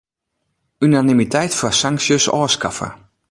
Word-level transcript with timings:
Unanimiteit 0.87 1.57
foar 1.59 1.75
sanksjes 1.81 2.25
ôfskaffe. 2.39 2.89